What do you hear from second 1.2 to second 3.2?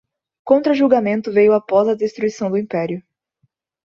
veio após a destruição do Império.